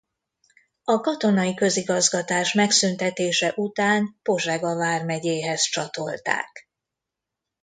[0.83, 6.69] A katonai közigazgatás megszüntetése után Pozsega vármegyéhez csatolták.